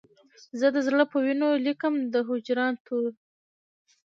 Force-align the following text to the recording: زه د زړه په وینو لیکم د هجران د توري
زه 0.59 0.67
د 0.75 0.77
زړه 0.87 1.03
په 1.11 1.17
وینو 1.23 1.49
لیکم 1.65 1.93
د 2.13 2.15
هجران 2.27 2.73
د 2.75 2.81
توري 2.87 3.11